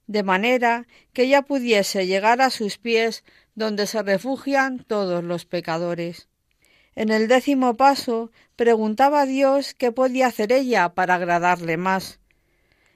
de 0.09 0.25
manera 0.25 0.89
que 1.13 1.23
ella 1.23 1.43
pudiese 1.43 2.09
llegar 2.09 2.41
a 2.41 2.51
sus 2.51 2.79
pies 2.79 3.23
donde 3.55 3.87
se 3.87 4.03
refugian 4.03 4.83
todos 4.83 5.23
los 5.23 5.45
pecadores. 5.45 6.30
En 6.95 7.11
el 7.11 7.29
décimo 7.29 7.77
paso 7.77 8.31
preguntaba 8.57 9.23
a 9.23 9.27
Dios 9.27 9.75
qué 9.75 9.93
podía 9.93 10.27
hacer 10.27 10.53
ella 10.53 10.91
para 10.91 11.15
agradarle 11.15 11.77
más. 11.77 12.21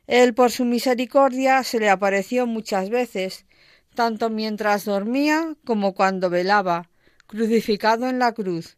Él 0.07 0.35
por 0.35 0.51
su 0.51 0.65
misericordia 0.65 1.63
se 1.63 1.81
le 1.81 1.89
apareció 1.89 2.47
muchas 2.47 2.91
veces, 2.91 3.47
tanto 3.95 4.29
mientras 4.29 4.85
dormía 4.85 5.57
como 5.65 5.95
cuando 5.95 6.29
velaba, 6.29 6.91
crucificado 7.27 8.09
en 8.09 8.19
la 8.19 8.33
cruz, 8.33 8.77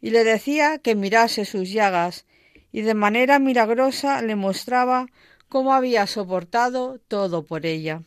y 0.00 0.10
le 0.10 0.24
decía 0.24 0.78
que 0.78 0.94
mirase 0.94 1.44
sus 1.44 1.70
llagas, 1.70 2.26
y 2.72 2.82
de 2.82 2.94
manera 2.94 3.38
milagrosa 3.38 4.20
le 4.22 4.36
mostraba 4.36 5.06
cómo 5.48 5.72
había 5.72 6.06
soportado 6.06 7.00
todo 7.08 7.44
por 7.44 7.66
ella. 7.66 8.02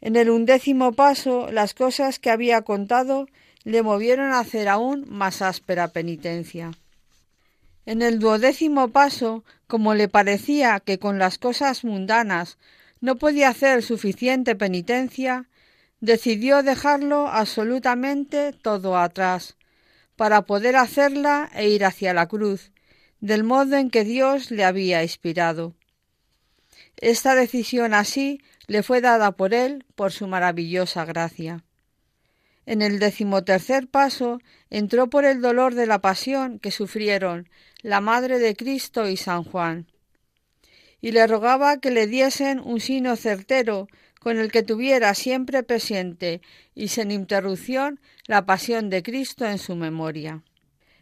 En 0.00 0.16
el 0.16 0.28
undécimo 0.28 0.92
paso 0.92 1.50
las 1.50 1.72
cosas 1.72 2.18
que 2.18 2.30
había 2.30 2.62
contado 2.62 3.26
le 3.64 3.82
movieron 3.82 4.32
a 4.32 4.40
hacer 4.40 4.68
aún 4.68 5.06
más 5.08 5.42
áspera 5.42 5.88
penitencia. 5.88 6.72
En 7.86 8.02
el 8.02 8.18
duodécimo 8.18 8.88
paso, 8.88 9.44
como 9.66 9.94
le 9.94 10.08
parecía 10.08 10.80
que 10.80 10.98
con 10.98 11.18
las 11.18 11.38
cosas 11.38 11.84
mundanas 11.84 12.58
no 13.00 13.16
podía 13.16 13.48
hacer 13.48 13.82
suficiente 13.82 14.54
penitencia, 14.54 15.48
decidió 16.00 16.62
dejarlo 16.62 17.28
absolutamente 17.28 18.52
todo 18.52 18.96
atrás, 18.96 19.56
para 20.16 20.42
poder 20.42 20.76
hacerla 20.76 21.50
e 21.54 21.68
ir 21.68 21.84
hacia 21.84 22.14
la 22.14 22.26
cruz, 22.26 22.70
del 23.20 23.44
modo 23.44 23.76
en 23.76 23.90
que 23.90 24.04
Dios 24.04 24.50
le 24.50 24.64
había 24.64 25.02
inspirado. 25.02 25.74
Esta 26.96 27.34
decisión 27.34 27.94
así 27.94 28.40
le 28.66 28.82
fue 28.82 29.00
dada 29.00 29.32
por 29.32 29.54
él 29.54 29.84
por 29.94 30.12
su 30.12 30.26
maravillosa 30.26 31.04
gracia. 31.04 31.64
En 32.66 32.82
el 32.82 32.98
decimotercer 32.98 33.88
paso 33.88 34.40
entró 34.70 35.10
por 35.10 35.24
el 35.24 35.40
dolor 35.40 35.74
de 35.74 35.86
la 35.86 36.00
pasión 36.00 36.58
que 36.58 36.70
sufrieron 36.70 37.48
la 37.82 38.00
Madre 38.00 38.38
de 38.38 38.56
Cristo 38.56 39.08
y 39.08 39.16
San 39.16 39.44
Juan, 39.44 39.86
y 41.00 41.12
le 41.12 41.26
rogaba 41.26 41.78
que 41.80 41.90
le 41.90 42.06
diesen 42.06 42.60
un 42.60 42.80
sino 42.80 43.16
certero 43.16 43.88
con 44.20 44.38
el 44.38 44.50
que 44.50 44.62
tuviera 44.62 45.14
siempre 45.14 45.62
presente 45.62 46.40
y 46.74 46.88
sin 46.88 47.10
interrupción 47.10 48.00
la 48.26 48.46
pasión 48.46 48.88
de 48.88 49.02
Cristo 49.02 49.44
en 49.44 49.58
su 49.58 49.76
memoria. 49.76 50.42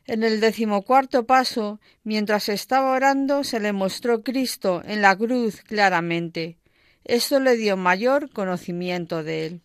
En 0.09 0.25
el 0.25 0.41
decimocuarto 0.41 1.25
paso, 1.25 1.81
mientras 2.03 2.49
estaba 2.49 2.91
orando, 2.93 3.45
se 3.45 3.61
le 3.61 3.73
mostró 3.73 4.25
Cristo 4.25 4.83
en 4.85 5.01
la 5.01 5.17
cruz 5.17 5.63
claramente. 5.63 6.59
Esto 7.05 7.39
le 7.39 7.57
dio 7.57 7.77
mayor 7.77 8.29
conocimiento 8.33 9.23
de 9.23 9.47
él. 9.47 9.61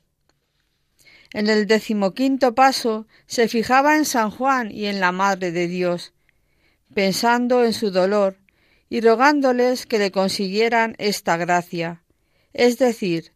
En 1.34 1.48
el 1.48 1.68
decimoquinto 1.68 2.56
paso 2.56 3.08
se 3.26 3.48
fijaba 3.48 3.98
en 3.98 4.06
San 4.06 4.32
Juan 4.32 4.72
y 4.72 4.86
en 4.86 5.00
la 5.00 5.12
Madre 5.12 5.52
de 5.52 5.68
Dios, 5.68 6.13
pensando 6.94 7.63
en 7.66 7.74
su 7.74 7.92
dolor 7.92 8.38
y 8.90 9.02
rogándoles 9.02 9.86
que 9.86 10.00
le 10.00 10.12
consiguieran 10.12 10.96
esta 10.98 11.36
gracia, 11.38 12.04
es 12.54 12.78
decir, 12.78 13.34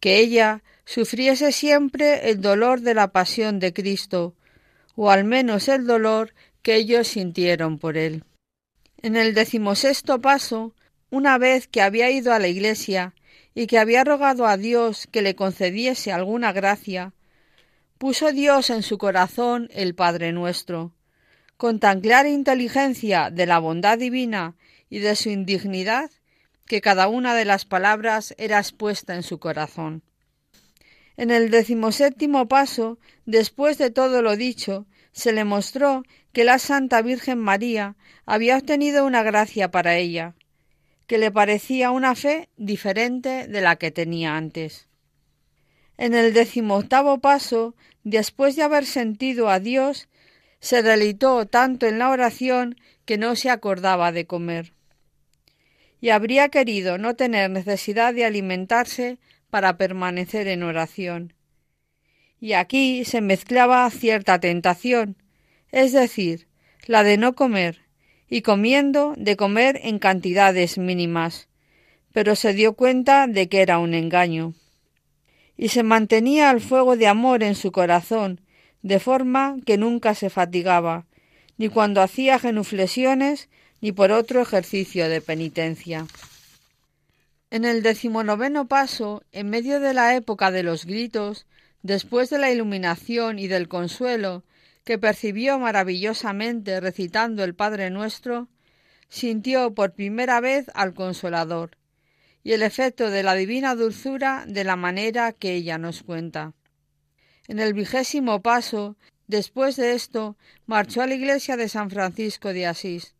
que 0.00 0.18
ella 0.18 0.62
sufriese 0.84 1.52
siempre 1.52 2.30
el 2.30 2.40
dolor 2.40 2.80
de 2.80 2.94
la 2.94 3.12
pasión 3.12 3.60
de 3.60 3.72
Cristo, 3.72 4.34
o 4.96 5.10
al 5.10 5.24
menos 5.24 5.68
el 5.68 5.86
dolor 5.86 6.34
que 6.62 6.74
ellos 6.74 7.08
sintieron 7.08 7.78
por 7.78 7.96
él. 7.96 8.24
En 9.00 9.16
el 9.16 9.32
decimosexto 9.32 10.20
paso, 10.20 10.74
una 11.10 11.38
vez 11.38 11.68
que 11.68 11.82
había 11.82 12.10
ido 12.10 12.32
a 12.32 12.38
la 12.38 12.48
iglesia 12.48 13.14
y 13.54 13.68
que 13.68 13.78
había 13.78 14.02
rogado 14.02 14.46
a 14.46 14.56
Dios 14.56 15.06
que 15.10 15.22
le 15.22 15.36
concediese 15.36 16.12
alguna 16.12 16.52
gracia, 16.52 17.12
puso 17.98 18.32
Dios 18.32 18.70
en 18.70 18.82
su 18.82 18.96
corazón 18.96 19.68
el 19.72 19.94
Padre 19.94 20.32
nuestro, 20.32 20.94
con 21.56 21.80
tan 21.80 22.00
clara 22.00 22.28
inteligencia 22.28 23.30
de 23.30 23.44
la 23.46 23.58
bondad 23.58 23.98
divina 23.98 24.54
y 24.88 25.00
de 25.00 25.16
su 25.16 25.28
indignidad, 25.30 26.10
que 26.64 26.80
cada 26.80 27.08
una 27.08 27.34
de 27.34 27.44
las 27.44 27.64
palabras 27.64 28.34
era 28.38 28.58
expuesta 28.58 29.16
en 29.16 29.24
su 29.24 29.38
corazón. 29.40 30.02
En 31.16 31.32
el 31.32 31.50
decimoséptimo 31.50 32.46
paso, 32.46 32.98
después 33.26 33.76
de 33.76 33.90
todo 33.90 34.22
lo 34.22 34.36
dicho, 34.36 34.86
se 35.10 35.32
le 35.32 35.44
mostró 35.44 36.04
que 36.32 36.44
la 36.44 36.60
Santa 36.60 37.02
Virgen 37.02 37.38
María 37.38 37.96
había 38.24 38.56
obtenido 38.56 39.04
una 39.04 39.24
gracia 39.24 39.72
para 39.72 39.96
ella, 39.96 40.36
que 41.08 41.18
le 41.18 41.32
parecía 41.32 41.90
una 41.90 42.14
fe 42.14 42.48
diferente 42.56 43.48
de 43.48 43.60
la 43.60 43.76
que 43.76 43.90
tenía 43.90 44.36
antes. 44.36 44.87
En 45.98 46.14
el 46.14 46.32
decimoctavo 46.32 47.18
paso, 47.18 47.74
después 48.04 48.54
de 48.54 48.62
haber 48.62 48.86
sentido 48.86 49.50
a 49.50 49.58
Dios, 49.58 50.08
se 50.60 50.82
deleitó 50.82 51.44
tanto 51.46 51.86
en 51.86 51.98
la 51.98 52.10
oración 52.10 52.76
que 53.04 53.18
no 53.18 53.34
se 53.34 53.50
acordaba 53.50 54.12
de 54.12 54.24
comer. 54.24 54.72
Y 56.00 56.10
habría 56.10 56.50
querido 56.50 56.98
no 56.98 57.16
tener 57.16 57.50
necesidad 57.50 58.14
de 58.14 58.24
alimentarse 58.24 59.18
para 59.50 59.76
permanecer 59.76 60.46
en 60.46 60.62
oración. 60.62 61.34
Y 62.40 62.52
aquí 62.52 63.04
se 63.04 63.20
mezclaba 63.20 63.90
cierta 63.90 64.38
tentación, 64.38 65.16
es 65.72 65.92
decir, 65.92 66.46
la 66.86 67.02
de 67.02 67.16
no 67.16 67.34
comer, 67.34 67.80
y 68.30 68.42
comiendo 68.42 69.14
de 69.16 69.36
comer 69.36 69.80
en 69.82 69.98
cantidades 69.98 70.78
mínimas, 70.78 71.48
pero 72.12 72.36
se 72.36 72.52
dio 72.52 72.74
cuenta 72.74 73.26
de 73.26 73.48
que 73.48 73.62
era 73.62 73.80
un 73.80 73.94
engaño 73.94 74.54
y 75.58 75.68
se 75.68 75.82
mantenía 75.82 76.50
el 76.50 76.60
fuego 76.60 76.96
de 76.96 77.08
amor 77.08 77.42
en 77.42 77.56
su 77.56 77.72
corazón, 77.72 78.40
de 78.82 79.00
forma 79.00 79.56
que 79.66 79.76
nunca 79.76 80.14
se 80.14 80.30
fatigaba, 80.30 81.06
ni 81.58 81.68
cuando 81.68 82.00
hacía 82.00 82.38
genuflexiones, 82.38 83.50
ni 83.80 83.90
por 83.90 84.12
otro 84.12 84.40
ejercicio 84.40 85.08
de 85.08 85.20
penitencia. 85.20 86.06
En 87.50 87.64
el 87.64 87.82
decimonoveno 87.82 88.68
paso, 88.68 89.24
en 89.32 89.50
medio 89.50 89.80
de 89.80 89.94
la 89.94 90.14
época 90.14 90.52
de 90.52 90.62
los 90.62 90.86
gritos, 90.86 91.46
después 91.82 92.30
de 92.30 92.38
la 92.38 92.52
iluminación 92.52 93.38
y 93.38 93.48
del 93.48 93.68
consuelo 93.68 94.44
que 94.84 94.98
percibió 94.98 95.58
maravillosamente 95.58 96.80
recitando 96.80 97.42
el 97.42 97.54
Padre 97.54 97.90
Nuestro, 97.90 98.48
sintió 99.08 99.74
por 99.74 99.92
primera 99.92 100.40
vez 100.40 100.66
al 100.74 100.94
Consolador, 100.94 101.72
y 102.42 102.52
el 102.52 102.62
efecto 102.62 103.10
de 103.10 103.22
la 103.22 103.34
divina 103.34 103.74
dulzura 103.74 104.44
de 104.46 104.64
la 104.64 104.76
manera 104.76 105.32
que 105.32 105.54
ella 105.54 105.78
nos 105.78 106.02
cuenta. 106.02 106.54
En 107.46 107.58
el 107.58 107.74
vigésimo 107.74 108.42
paso, 108.42 108.96
después 109.26 109.76
de 109.76 109.92
esto, 109.92 110.36
marchó 110.66 111.02
a 111.02 111.06
la 111.06 111.14
iglesia 111.14 111.56
de 111.56 111.68
San 111.68 111.90
Francisco 111.90 112.52
de 112.52 112.66
Asís. 112.66 113.14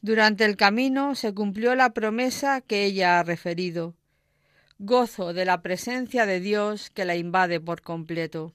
Durante 0.00 0.44
el 0.44 0.56
camino 0.56 1.14
se 1.14 1.34
cumplió 1.34 1.74
la 1.74 1.90
promesa 1.90 2.60
que 2.60 2.84
ella 2.84 3.18
ha 3.18 3.22
referido. 3.22 3.94
Gozo 4.78 5.32
de 5.32 5.44
la 5.44 5.60
presencia 5.60 6.24
de 6.24 6.38
Dios 6.38 6.90
que 6.90 7.04
la 7.04 7.16
invade 7.16 7.60
por 7.60 7.82
completo. 7.82 8.54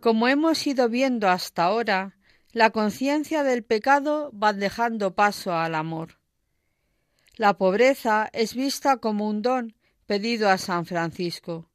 Como 0.00 0.28
hemos 0.28 0.64
ido 0.66 0.88
viendo 0.88 1.28
hasta 1.28 1.64
ahora, 1.64 2.16
la 2.52 2.70
conciencia 2.70 3.42
del 3.42 3.64
pecado 3.64 4.30
va 4.32 4.52
dejando 4.52 5.14
paso 5.14 5.52
al 5.52 5.74
amor. 5.74 6.18
La 7.36 7.58
pobreza 7.58 8.28
es 8.32 8.54
vista 8.54 8.98
como 8.98 9.28
un 9.28 9.42
don 9.42 9.74
pedido 10.06 10.48
a 10.50 10.58
San 10.58 10.86
Francisco. 10.86 11.68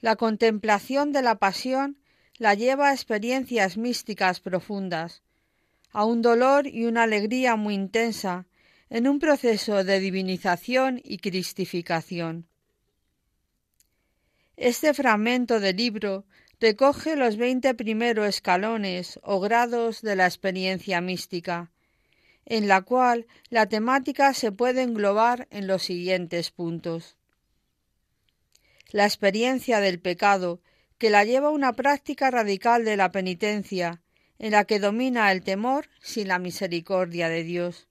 La 0.00 0.14
contemplación 0.14 1.12
de 1.12 1.22
la 1.22 1.40
pasión 1.40 1.98
la 2.36 2.54
lleva 2.54 2.90
a 2.90 2.92
experiencias 2.94 3.76
místicas 3.76 4.38
profundas, 4.38 5.22
a 5.90 6.04
un 6.04 6.22
dolor 6.22 6.68
y 6.68 6.86
una 6.86 7.02
alegría 7.02 7.56
muy 7.56 7.74
intensa, 7.74 8.46
en 8.90 9.08
un 9.08 9.18
proceso 9.18 9.82
de 9.82 9.98
divinización 9.98 11.00
y 11.02 11.18
cristificación. 11.18 12.46
Este 14.56 14.94
fragmento 14.94 15.60
del 15.60 15.76
libro 15.76 16.24
recoge 16.60 17.16
los 17.16 17.36
veinte 17.36 17.74
primeros 17.74 18.26
escalones 18.26 19.20
o 19.22 19.40
grados 19.40 20.02
de 20.02 20.16
la 20.16 20.26
experiencia 20.26 21.00
mística, 21.00 21.70
en 22.46 22.66
la 22.66 22.82
cual 22.82 23.26
la 23.50 23.66
temática 23.66 24.34
se 24.34 24.50
puede 24.52 24.82
englobar 24.82 25.46
en 25.50 25.66
los 25.66 25.82
siguientes 25.82 26.50
puntos. 26.50 27.16
La 28.90 29.04
experiencia 29.04 29.80
del 29.80 30.00
pecado, 30.00 30.60
que 30.96 31.10
la 31.10 31.24
lleva 31.24 31.48
a 31.48 31.52
una 31.52 31.74
práctica 31.74 32.30
radical 32.30 32.84
de 32.84 32.96
la 32.96 33.12
penitencia, 33.12 34.00
en 34.38 34.52
la 34.52 34.64
que 34.64 34.78
domina 34.78 35.30
el 35.30 35.42
temor 35.42 35.88
sin 36.00 36.28
la 36.28 36.38
misericordia 36.38 37.28
de 37.28 37.42
Dios. 37.44 37.88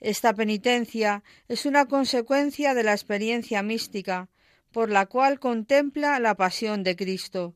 Esta 0.00 0.34
penitencia 0.34 1.24
es 1.48 1.66
una 1.66 1.86
consecuencia 1.86 2.74
de 2.74 2.84
la 2.84 2.92
experiencia 2.92 3.62
mística, 3.62 4.28
por 4.74 4.90
la 4.90 5.06
cual 5.06 5.38
contempla 5.38 6.18
la 6.18 6.34
pasión 6.34 6.82
de 6.82 6.96
Cristo, 6.96 7.54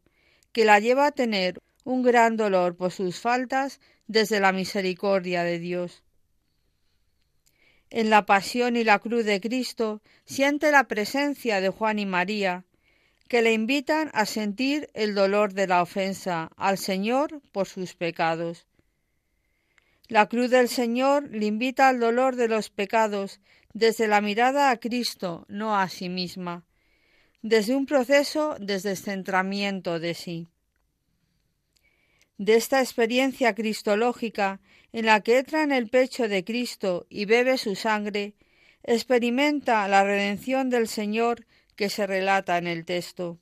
que 0.53 0.65
la 0.65 0.79
lleva 0.79 1.07
a 1.07 1.11
tener 1.11 1.61
un 1.83 2.05
gran 2.05 2.37
dolor 2.37 2.77
por 2.77 2.93
sus 2.93 3.19
faltas 3.19 3.81
desde 4.07 4.39
la 4.39 4.53
misericordia 4.53 5.43
de 5.43 5.59
Dios. 5.59 6.05
En 7.91 8.09
la 8.09 8.25
pasión 8.25 8.77
y 8.77 8.85
la 8.85 9.01
cruz 9.01 9.25
de 9.25 9.41
Cristo 9.41 10.01
siente 10.27 10.71
la 10.71 10.85
presencia 10.85 11.61
de 11.61 11.71
Juan 11.71 11.99
y 11.99 12.07
María, 12.07 12.65
que 13.27 13.43
le 13.43 13.53
invitan 13.53 14.11
a 14.15 14.25
sentir 14.25 14.89
el 14.95 15.17
dolor 15.17 15.55
de 15.55 15.67
la 15.67 15.83
ofensa 15.83 16.53
al 16.57 16.79
Señor 16.79 17.43
por 17.51 17.67
sus 17.67 17.97
pecados. 17.97 18.69
La 20.07 20.29
cruz 20.29 20.51
del 20.51 20.69
Señor 20.69 21.29
le 21.33 21.47
invita 21.47 21.89
al 21.89 21.99
dolor 21.99 22.37
de 22.37 22.47
los 22.47 22.71
pecados 22.71 23.41
desde 23.73 24.07
la 24.07 24.21
mirada 24.21 24.71
a 24.71 24.77
Cristo, 24.77 25.47
no 25.49 25.77
a 25.77 25.89
sí 25.89 26.09
misma, 26.09 26.65
desde 27.43 27.77
un 27.77 27.87
proceso 27.87 28.57
de 28.59 28.79
descentramiento 28.81 30.01
de 30.01 30.15
sí. 30.15 30.49
De 32.37 32.55
esta 32.55 32.81
experiencia 32.81 33.55
cristológica 33.55 34.61
en 34.93 35.07
la 35.07 35.21
que 35.21 35.39
entra 35.39 35.63
en 35.63 35.73
el 35.73 35.89
pecho 35.89 36.29
de 36.29 36.45
Cristo 36.45 37.07
y 37.11 37.25
bebe 37.25 37.59
su 37.59 37.75
sangre, 37.75 38.35
experimenta 38.83 39.87
la 39.89 40.05
redención 40.05 40.71
del 40.71 40.89
Señor 40.89 41.47
que 41.77 41.91
se 41.91 42.07
relata 42.07 42.59
en 42.59 42.67
el 42.67 42.85
texto. 42.85 43.39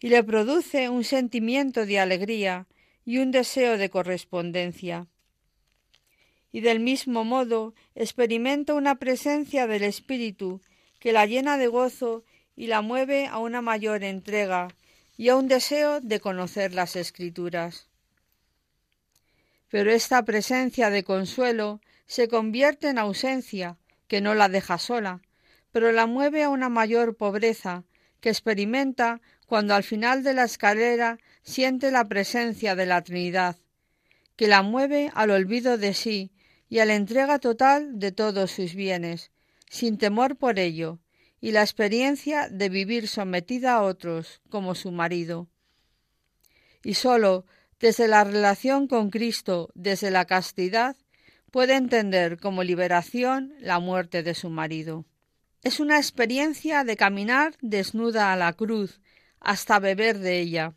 Y 0.00 0.08
le 0.08 0.22
produce 0.22 0.88
un 0.88 1.04
sentimiento 1.04 1.86
de 1.86 1.98
alegría 1.98 2.66
y 3.04 3.18
un 3.18 3.30
deseo 3.30 3.78
de 3.78 3.88
correspondencia 3.90 5.08
y 6.54 6.60
del 6.60 6.78
mismo 6.78 7.24
modo 7.24 7.74
experimenta 7.96 8.74
una 8.74 8.94
presencia 9.00 9.66
del 9.66 9.82
Espíritu 9.82 10.60
que 11.00 11.10
la 11.10 11.26
llena 11.26 11.58
de 11.58 11.66
gozo 11.66 12.22
y 12.56 12.66
la 12.66 12.80
mueve 12.80 13.26
a 13.26 13.38
una 13.38 13.62
mayor 13.62 14.04
entrega 14.04 14.68
y 15.16 15.28
a 15.28 15.36
un 15.36 15.48
deseo 15.48 16.00
de 16.00 16.20
conocer 16.20 16.74
las 16.74 16.96
Escrituras. 16.96 17.88
Pero 19.70 19.90
esta 19.90 20.24
presencia 20.24 20.90
de 20.90 21.04
consuelo 21.04 21.80
se 22.06 22.28
convierte 22.28 22.88
en 22.88 22.98
ausencia, 22.98 23.76
que 24.08 24.20
no 24.20 24.34
la 24.34 24.48
deja 24.48 24.78
sola, 24.78 25.20
pero 25.72 25.90
la 25.90 26.06
mueve 26.06 26.44
a 26.44 26.50
una 26.50 26.68
mayor 26.68 27.16
pobreza, 27.16 27.84
que 28.20 28.28
experimenta 28.28 29.20
cuando 29.46 29.74
al 29.74 29.82
final 29.82 30.22
de 30.22 30.34
la 30.34 30.44
escalera 30.44 31.18
siente 31.42 31.90
la 31.90 32.04
presencia 32.08 32.74
de 32.74 32.86
la 32.86 33.02
Trinidad, 33.02 33.56
que 34.36 34.48
la 34.48 34.62
mueve 34.62 35.10
al 35.14 35.30
olvido 35.30 35.78
de 35.78 35.94
sí 35.94 36.32
y 36.68 36.78
a 36.78 36.84
la 36.84 36.94
entrega 36.94 37.38
total 37.38 37.98
de 37.98 38.12
todos 38.12 38.50
sus 38.50 38.74
bienes, 38.74 39.30
sin 39.68 39.98
temor 39.98 40.36
por 40.36 40.58
ello, 40.58 40.98
y 41.44 41.52
la 41.52 41.60
experiencia 41.60 42.48
de 42.48 42.70
vivir 42.70 43.06
sometida 43.06 43.74
a 43.74 43.82
otros 43.82 44.40
como 44.48 44.74
su 44.74 44.92
marido. 44.92 45.50
Y 46.82 46.94
sólo 46.94 47.44
desde 47.78 48.08
la 48.08 48.24
relación 48.24 48.88
con 48.88 49.10
Cristo, 49.10 49.68
desde 49.74 50.10
la 50.10 50.24
castidad, 50.24 50.96
puede 51.50 51.74
entender 51.74 52.40
como 52.40 52.62
liberación 52.62 53.52
la 53.60 53.78
muerte 53.78 54.22
de 54.22 54.34
su 54.34 54.48
marido. 54.48 55.04
Es 55.62 55.80
una 55.80 55.98
experiencia 55.98 56.82
de 56.82 56.96
caminar 56.96 57.54
desnuda 57.60 58.32
a 58.32 58.36
la 58.36 58.54
cruz 58.54 59.02
hasta 59.38 59.78
beber 59.80 60.20
de 60.20 60.40
ella. 60.40 60.72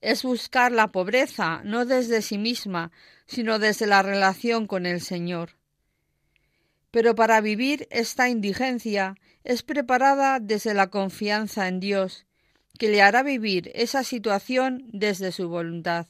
Es 0.00 0.24
buscar 0.24 0.72
la 0.72 0.88
pobreza 0.88 1.62
no 1.62 1.84
desde 1.84 2.20
sí 2.20 2.36
misma, 2.36 2.90
sino 3.26 3.60
desde 3.60 3.86
la 3.86 4.02
relación 4.02 4.66
con 4.66 4.86
el 4.86 5.00
Señor. 5.00 5.50
Pero 6.94 7.16
para 7.16 7.40
vivir 7.40 7.88
esta 7.90 8.28
indigencia 8.28 9.16
es 9.42 9.64
preparada 9.64 10.38
desde 10.38 10.74
la 10.74 10.90
confianza 10.90 11.66
en 11.66 11.80
Dios, 11.80 12.24
que 12.78 12.88
le 12.88 13.02
hará 13.02 13.24
vivir 13.24 13.72
esa 13.74 14.04
situación 14.04 14.84
desde 14.92 15.32
su 15.32 15.48
voluntad. 15.48 16.06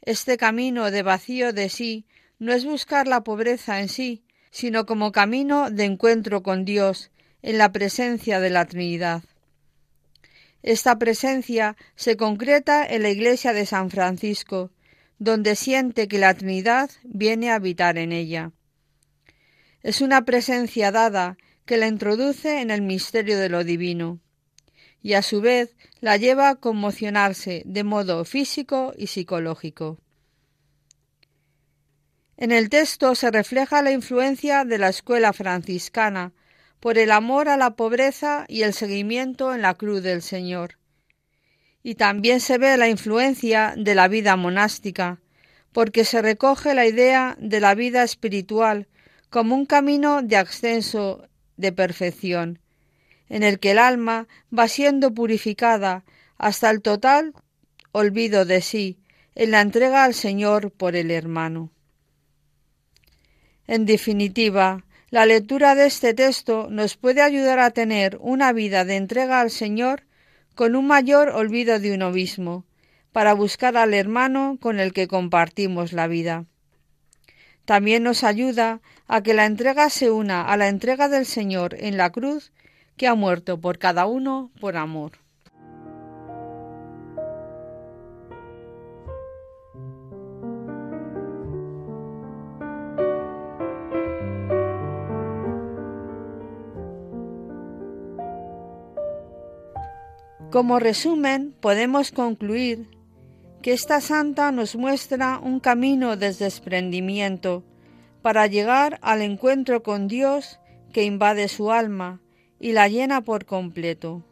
Este 0.00 0.38
camino 0.38 0.90
de 0.90 1.02
vacío 1.02 1.52
de 1.52 1.68
sí 1.68 2.06
no 2.38 2.54
es 2.54 2.64
buscar 2.64 3.06
la 3.06 3.24
pobreza 3.24 3.80
en 3.80 3.90
sí, 3.90 4.24
sino 4.50 4.86
como 4.86 5.12
camino 5.12 5.68
de 5.68 5.84
encuentro 5.84 6.42
con 6.42 6.64
Dios 6.64 7.10
en 7.42 7.58
la 7.58 7.72
presencia 7.72 8.40
de 8.40 8.48
la 8.48 8.64
Trinidad. 8.64 9.22
Esta 10.62 10.98
presencia 10.98 11.76
se 11.94 12.16
concreta 12.16 12.86
en 12.86 13.02
la 13.02 13.10
iglesia 13.10 13.52
de 13.52 13.66
San 13.66 13.90
Francisco, 13.90 14.70
donde 15.18 15.56
siente 15.56 16.08
que 16.08 16.16
la 16.16 16.32
Trinidad 16.32 16.90
viene 17.04 17.50
a 17.50 17.56
habitar 17.56 17.98
en 17.98 18.12
ella. 18.12 18.52
Es 19.86 20.00
una 20.00 20.24
presencia 20.24 20.90
dada 20.90 21.38
que 21.64 21.76
la 21.76 21.86
introduce 21.86 22.60
en 22.60 22.72
el 22.72 22.82
misterio 22.82 23.38
de 23.38 23.48
lo 23.48 23.62
divino 23.62 24.18
y 25.00 25.12
a 25.12 25.22
su 25.22 25.40
vez 25.40 25.76
la 26.00 26.16
lleva 26.16 26.48
a 26.48 26.56
conmocionarse 26.56 27.62
de 27.64 27.84
modo 27.84 28.24
físico 28.24 28.94
y 28.98 29.06
psicológico. 29.06 30.00
En 32.36 32.50
el 32.50 32.68
texto 32.68 33.14
se 33.14 33.30
refleja 33.30 33.80
la 33.80 33.92
influencia 33.92 34.64
de 34.64 34.78
la 34.78 34.88
escuela 34.88 35.32
franciscana 35.32 36.32
por 36.80 36.98
el 36.98 37.12
amor 37.12 37.48
a 37.48 37.56
la 37.56 37.76
pobreza 37.76 38.44
y 38.48 38.62
el 38.62 38.72
seguimiento 38.72 39.54
en 39.54 39.62
la 39.62 39.74
cruz 39.74 40.02
del 40.02 40.20
Señor 40.20 40.78
y 41.84 41.94
también 41.94 42.40
se 42.40 42.58
ve 42.58 42.76
la 42.76 42.88
influencia 42.88 43.74
de 43.76 43.94
la 43.94 44.08
vida 44.08 44.34
monástica, 44.34 45.20
porque 45.70 46.04
se 46.04 46.22
recoge 46.22 46.74
la 46.74 46.86
idea 46.86 47.36
de 47.38 47.60
la 47.60 47.76
vida 47.76 48.02
espiritual 48.02 48.88
como 49.30 49.54
un 49.54 49.66
camino 49.66 50.22
de 50.22 50.36
ascenso 50.36 51.28
de 51.56 51.72
perfección, 51.72 52.60
en 53.28 53.42
el 53.42 53.58
que 53.58 53.72
el 53.72 53.78
alma 53.78 54.28
va 54.56 54.68
siendo 54.68 55.12
purificada 55.12 56.04
hasta 56.38 56.70
el 56.70 56.82
total 56.82 57.34
olvido 57.92 58.44
de 58.44 58.60
sí, 58.60 58.98
en 59.34 59.50
la 59.50 59.60
entrega 59.60 60.04
al 60.04 60.14
Señor 60.14 60.70
por 60.70 60.96
el 60.96 61.10
hermano. 61.10 61.70
En 63.66 63.84
definitiva, 63.84 64.84
la 65.10 65.26
lectura 65.26 65.74
de 65.74 65.86
este 65.86 66.14
texto 66.14 66.68
nos 66.70 66.96
puede 66.96 67.22
ayudar 67.22 67.58
a 67.58 67.70
tener 67.70 68.18
una 68.20 68.52
vida 68.52 68.84
de 68.84 68.96
entrega 68.96 69.40
al 69.40 69.50
Señor 69.50 70.04
con 70.54 70.74
un 70.74 70.86
mayor 70.86 71.28
olvido 71.30 71.78
de 71.78 71.94
uno 71.94 72.10
mismo, 72.10 72.64
para 73.12 73.34
buscar 73.34 73.76
al 73.76 73.94
hermano 73.94 74.58
con 74.60 74.78
el 74.78 74.92
que 74.92 75.08
compartimos 75.08 75.92
la 75.92 76.06
vida. 76.06 76.44
También 77.66 78.04
nos 78.04 78.22
ayuda 78.22 78.80
a 79.08 79.22
que 79.22 79.34
la 79.34 79.44
entrega 79.44 79.90
se 79.90 80.10
una 80.10 80.42
a 80.42 80.56
la 80.56 80.68
entrega 80.68 81.08
del 81.08 81.26
Señor 81.26 81.74
en 81.78 81.96
la 81.96 82.10
cruz, 82.10 82.52
que 82.96 83.08
ha 83.08 83.14
muerto 83.14 83.60
por 83.60 83.78
cada 83.78 84.06
uno 84.06 84.52
por 84.60 84.76
amor. 84.76 85.18
Como 100.52 100.78
resumen, 100.78 101.52
podemos 101.60 102.12
concluir 102.12 102.95
que 103.62 103.72
esta 103.72 104.00
santa 104.00 104.52
nos 104.52 104.76
muestra 104.76 105.38
un 105.38 105.60
camino 105.60 106.16
de 106.16 106.32
desprendimiento 106.32 107.64
para 108.22 108.46
llegar 108.46 108.98
al 109.02 109.22
encuentro 109.22 109.82
con 109.82 110.08
Dios 110.08 110.58
que 110.92 111.04
invade 111.04 111.48
su 111.48 111.70
alma 111.70 112.20
y 112.58 112.72
la 112.72 112.88
llena 112.88 113.20
por 113.20 113.44
completo. 113.44 114.24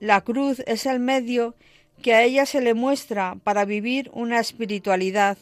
La 0.00 0.20
cruz 0.22 0.62
es 0.66 0.86
el 0.86 1.00
medio 1.00 1.54
que 2.02 2.14
a 2.14 2.22
ella 2.22 2.46
se 2.46 2.60
le 2.60 2.74
muestra 2.74 3.36
para 3.44 3.64
vivir 3.64 4.10
una 4.12 4.40
espiritualidad 4.40 5.38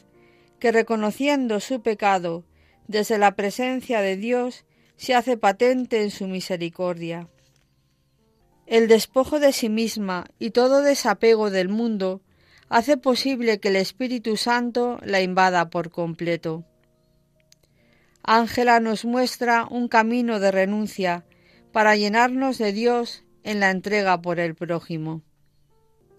que 0.58 0.72
reconociendo 0.72 1.60
su 1.60 1.80
pecado 1.80 2.44
desde 2.86 3.18
la 3.18 3.34
presencia 3.36 4.00
de 4.00 4.16
Dios 4.16 4.64
se 4.96 5.14
hace 5.14 5.36
patente 5.36 6.02
en 6.02 6.10
su 6.10 6.26
misericordia. 6.26 7.28
El 8.66 8.86
despojo 8.86 9.40
de 9.40 9.52
sí 9.52 9.68
misma 9.68 10.26
y 10.38 10.50
todo 10.50 10.82
desapego 10.82 11.50
del 11.50 11.68
mundo 11.68 12.20
hace 12.70 12.96
posible 12.96 13.58
que 13.58 13.68
el 13.68 13.76
Espíritu 13.76 14.36
Santo 14.36 14.98
la 15.02 15.20
invada 15.20 15.68
por 15.70 15.90
completo. 15.90 16.64
Ángela 18.22 18.78
nos 18.78 19.04
muestra 19.04 19.66
un 19.68 19.88
camino 19.88 20.38
de 20.38 20.52
renuncia 20.52 21.24
para 21.72 21.96
llenarnos 21.96 22.58
de 22.58 22.72
Dios 22.72 23.24
en 23.42 23.58
la 23.58 23.70
entrega 23.70 24.22
por 24.22 24.38
el 24.38 24.54
prójimo. 24.54 25.22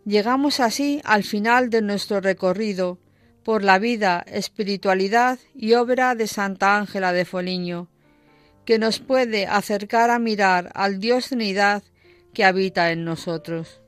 Llegamos 0.06 0.60
así 0.60 1.00
al 1.06 1.24
final 1.24 1.70
de 1.70 1.82
nuestro 1.82 2.20
recorrido 2.20 3.00
por 3.44 3.64
la 3.64 3.80
vida, 3.80 4.24
espiritualidad 4.28 5.40
y 5.56 5.74
obra 5.74 6.16
de 6.16 6.28
Santa 6.28 6.78
Ángela 6.78 7.14
de 7.14 7.24
Foliño, 7.24 7.88
que 8.66 8.78
nos 8.78 9.00
puede 9.00 9.48
acercar 9.48 10.10
a 10.10 10.20
mirar 10.20 10.70
al 10.76 11.00
Dios 11.00 11.30
Trinidad 11.30 11.82
que 12.34 12.44
habita 12.44 12.92
en 12.92 13.06
nosotros. 13.06 13.81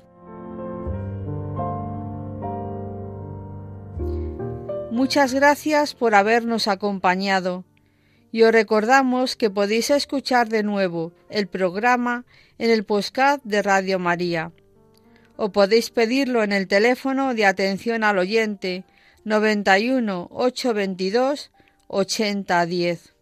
Muchas 4.93 5.33
gracias 5.33 5.95
por 5.95 6.13
habernos 6.13 6.67
acompañado 6.67 7.65
y 8.31 8.43
os 8.43 8.51
recordamos 8.51 9.35
que 9.35 9.49
podéis 9.49 9.89
escuchar 9.89 10.49
de 10.49 10.61
nuevo 10.61 11.11
el 11.31 11.47
programa 11.47 12.25
en 12.59 12.69
el 12.69 12.83
postcard 12.83 13.41
de 13.43 13.63
Radio 13.63 13.97
María 13.97 14.51
o 15.35 15.51
podéis 15.51 15.89
pedirlo 15.89 16.43
en 16.43 16.51
el 16.51 16.67
teléfono 16.67 17.33
de 17.33 17.47
atención 17.47 18.03
al 18.03 18.19
oyente 18.19 18.83
91 19.23 20.27
822 20.29 21.51
8010. 21.87 23.15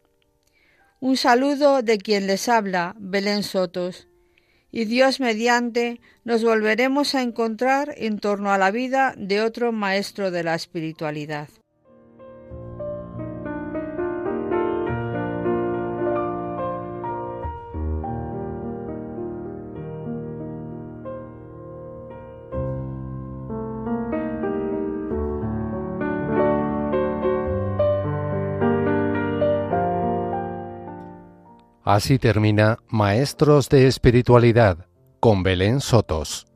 Un 1.00 1.16
saludo 1.16 1.82
de 1.84 2.00
quien 2.00 2.28
les 2.28 2.50
habla, 2.50 2.96
Belén 3.00 3.44
Sotos 3.44 4.10
y 4.74 4.84
Dios 4.84 5.22
mediante 5.22 6.02
nos 6.26 6.44
volveremos 6.44 7.16
a 7.16 7.22
encontrar 7.22 7.94
en 7.96 8.20
torno 8.20 8.52
a 8.52 8.58
la 8.58 8.72
vida 8.72 9.14
de 9.16 9.40
otro 9.40 9.72
maestro 9.72 10.32
de 10.32 10.44
la 10.44 10.56
espiritualidad. 10.56 11.48
Así 31.94 32.20
termina 32.20 32.78
Maestros 32.88 33.68
de 33.68 33.86
Espiritualidad 33.86 34.86
con 35.20 35.44
Belén 35.44 35.82
Sotos. 35.82 36.51